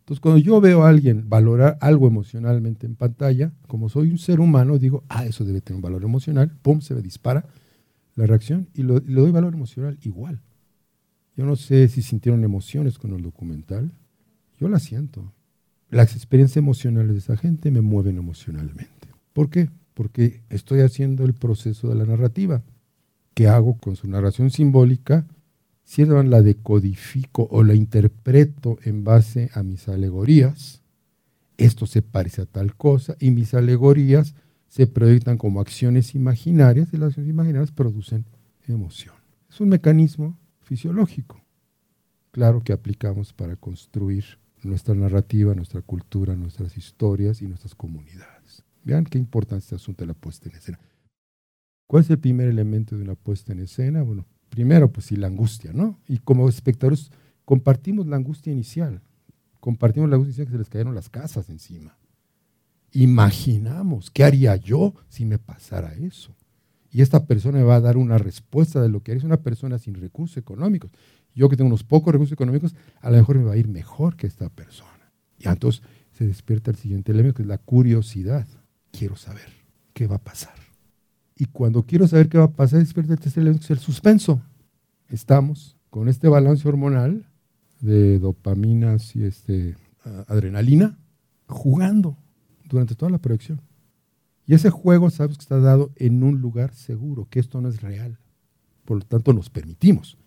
[0.00, 4.40] Entonces cuando yo veo a alguien valorar algo emocionalmente en pantalla, como soy un ser
[4.40, 7.46] humano, digo, ah, eso debe tener un valor emocional, pum, se me dispara
[8.16, 10.42] la reacción y, le doy valor emocional igual.
[11.40, 13.90] Yo no sé si sintieron emociones con el documental,
[14.58, 15.32] yo la siento.
[15.88, 19.08] Las experiencias emocionales de esa gente me mueven emocionalmente.
[19.32, 19.70] ¿Por qué?
[19.94, 22.62] Porque estoy haciendo el proceso de la narrativa.
[23.32, 25.26] ¿Qué hago con su narración simbólica?
[25.82, 30.82] Si la decodifico o la interpreto en base a mis alegorías,
[31.56, 34.34] esto se parece a tal cosa y mis alegorías
[34.68, 38.26] se proyectan como acciones imaginarias y las acciones imaginarias producen
[38.68, 39.14] emoción.
[39.48, 40.36] Es un mecanismo
[40.70, 41.42] fisiológico,
[42.30, 48.62] claro que aplicamos para construir nuestra narrativa, nuestra cultura, nuestras historias y nuestras comunidades.
[48.84, 50.78] Vean qué importante este asunto de la puesta en escena.
[51.88, 54.02] ¿Cuál es el primer elemento de una puesta en escena?
[54.02, 55.98] Bueno, primero, pues sí, la angustia, ¿no?
[56.06, 57.10] Y como espectadores
[57.44, 59.02] compartimos la angustia inicial,
[59.58, 61.98] compartimos la angustia que se les cayeron las casas encima.
[62.92, 66.36] Imaginamos, ¿qué haría yo si me pasara eso?
[66.90, 69.78] Y esta persona me va a dar una respuesta de lo que es una persona
[69.78, 70.90] sin recursos económicos.
[71.34, 74.16] Yo que tengo unos pocos recursos económicos, a lo mejor me va a ir mejor
[74.16, 75.12] que esta persona.
[75.38, 75.82] Y entonces
[76.12, 78.46] se despierta el siguiente elemento, que es la curiosidad.
[78.90, 79.48] Quiero saber
[79.92, 80.54] qué va a pasar.
[81.36, 83.84] Y cuando quiero saber qué va a pasar, despierta el tercer elemento, que es el
[83.84, 84.42] suspenso.
[85.08, 87.26] Estamos con este balance hormonal
[87.80, 89.76] de dopaminas y este,
[90.26, 90.98] adrenalina
[91.46, 92.16] jugando
[92.68, 93.60] durante toda la proyección.
[94.50, 97.82] Y ese juego, sabes que está dado en un lugar seguro, que esto no es
[97.82, 98.18] real.
[98.84, 100.18] Por lo tanto, nos permitimos.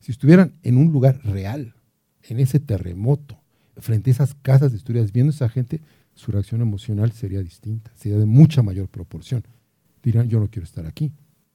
[0.00, 1.74] Si estuvieran en un lugar real,
[2.22, 3.38] en ese terremoto,
[3.76, 5.82] frente a esas casas de estudios, viendo a esa gente,
[6.14, 9.44] su reacción emocional sería distinta, sería de mucha mayor proporción.
[10.02, 11.12] Dirán, yo no quiero estar aquí.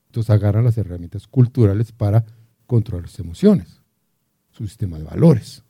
[0.09, 2.23] Entonces agarran las herramientas culturales para
[2.67, 3.81] controlar sus emociones,
[4.51, 5.63] su sistema de valores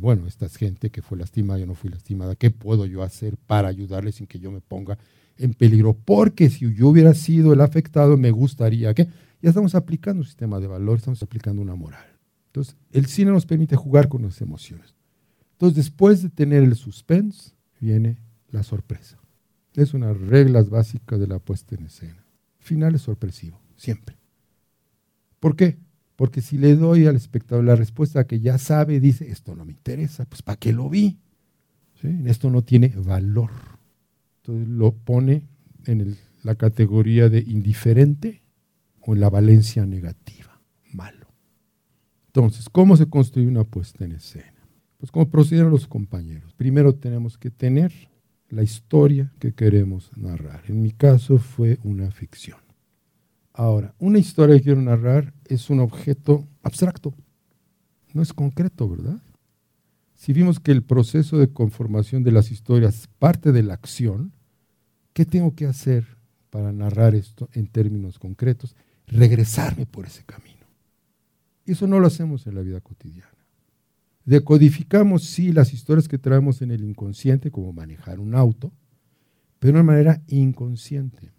[0.00, 3.68] bueno, esta gente que fue lastimada, yo no fui lastimada, ¿qué puedo yo hacer para
[3.68, 4.98] ayudarle sin que yo me ponga
[5.36, 5.94] en peligro?
[5.94, 9.08] Porque si yo hubiera sido el afectado, me gustaría que
[9.40, 12.06] ya estamos aplicando un sistema de valores, estamos aplicando una moral.
[12.46, 14.94] Entonces, el cine nos permite jugar con las emociones.
[15.52, 18.18] Entonces, después de tener el suspense, viene
[18.50, 19.18] la sorpresa.
[19.74, 22.24] Es una regla básica de la puesta en escena.
[22.58, 24.16] Final es sorpresivo, siempre.
[25.40, 25.76] ¿Por qué?
[26.16, 29.72] Porque si le doy al espectador la respuesta que ya sabe, dice, esto no me
[29.72, 31.18] interesa, pues ¿para qué lo vi?
[32.26, 33.50] Esto no tiene valor.
[34.42, 35.48] Entonces lo pone
[35.86, 38.42] en la categoría de indiferente
[39.00, 40.60] o en la valencia negativa,
[40.92, 41.26] malo.
[42.26, 44.52] Entonces, ¿cómo se construye una puesta en escena?
[44.98, 46.52] Pues como procedieron los compañeros.
[46.54, 47.92] Primero tenemos que tener
[48.48, 50.64] la historia que queremos narrar.
[50.68, 52.58] En mi caso fue una ficción.
[53.56, 57.14] Ahora, una historia que quiero narrar es un objeto abstracto,
[58.12, 59.22] no es concreto, ¿verdad?
[60.14, 64.32] Si vimos que el proceso de conformación de las historias parte de la acción,
[65.12, 66.04] ¿qué tengo que hacer
[66.50, 68.74] para narrar esto en términos concretos?
[69.06, 70.66] Regresarme por ese camino.
[71.64, 73.30] Eso no lo hacemos en la vida cotidiana.
[74.24, 78.72] Decodificamos, sí, las historias que traemos en el inconsciente, como manejar un auto,
[79.60, 81.30] pero de una manera inconsciente.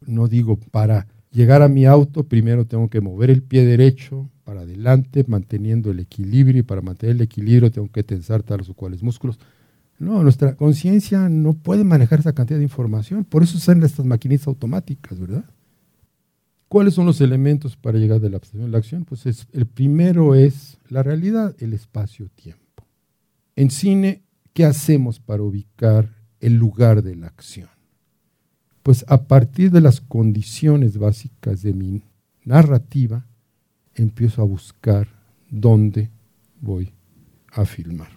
[0.00, 4.60] No digo para llegar a mi auto, primero tengo que mover el pie derecho para
[4.60, 9.02] adelante, manteniendo el equilibrio, y para mantener el equilibrio tengo que tensar tales o cuales
[9.02, 9.38] músculos.
[9.98, 14.46] No, nuestra conciencia no puede manejar esa cantidad de información, por eso están estas maquinitas
[14.46, 15.44] automáticas, ¿verdad?
[16.68, 19.04] ¿Cuáles son los elementos para llegar de la abstracción a la acción?
[19.04, 22.86] Pues el primero es la realidad, el espacio-tiempo.
[23.56, 24.22] En cine,
[24.52, 26.10] ¿qué hacemos para ubicar
[26.40, 27.68] el lugar de la acción?
[28.84, 32.02] Pues a partir de las condiciones básicas de mi
[32.44, 33.26] narrativa,
[33.94, 35.08] empiezo a buscar
[35.48, 36.10] dónde
[36.60, 36.92] voy
[37.50, 38.13] a filmar.